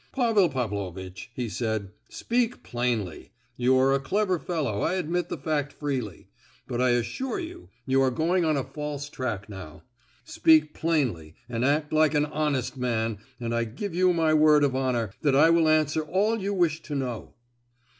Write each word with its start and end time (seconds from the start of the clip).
"Pavel 0.13 0.49
Pavlovitch," 0.49 1.29
he 1.35 1.47
said, 1.47 1.91
"speak 2.09 2.63
plainly! 2.63 3.33
You 3.55 3.77
are 3.77 3.93
a 3.93 3.99
clever 3.99 4.39
fellow—I 4.39 4.95
admit 4.95 5.29
the 5.29 5.37
fact 5.37 5.71
freely,—but 5.73 6.81
I 6.81 6.89
assure 6.89 7.37
you 7.39 7.69
you 7.85 8.01
are 8.01 8.09
going 8.09 8.43
on 8.43 8.57
a 8.57 8.63
false 8.63 9.09
track 9.09 9.47
now. 9.47 9.83
Speak 10.23 10.73
plainly, 10.73 11.35
and 11.47 11.63
act 11.63 11.93
like 11.93 12.15
an 12.15 12.25
honest 12.25 12.77
man, 12.77 13.19
and 13.39 13.53
I 13.53 13.63
give 13.63 13.93
you 13.93 14.11
my 14.11 14.33
word 14.33 14.63
of 14.63 14.75
honour 14.75 15.11
that 15.21 15.35
I 15.35 15.51
will 15.51 15.69
answer 15.69 16.01
all 16.01 16.39
you 16.41 16.51
wish 16.55 16.81
to 16.81 16.95
know." 16.95 17.35